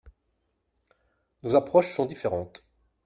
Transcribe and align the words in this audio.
Nos 1.43 1.53
approches 1.53 1.93
sont 1.93 2.07
différentes. 2.07 2.65